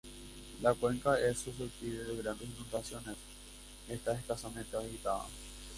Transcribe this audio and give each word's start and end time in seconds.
La 0.63 0.73
cuenca, 0.73 1.15
que 1.15 1.29
es 1.29 1.37
susceptible 1.37 2.03
de 2.03 2.17
grandes 2.23 2.47
inundaciones, 2.49 3.17
está 3.87 4.13
escasamente 4.15 4.75
habitada. 4.75 5.25